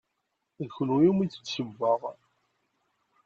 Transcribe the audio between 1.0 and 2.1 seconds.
umi tt-id-ssewweɣ.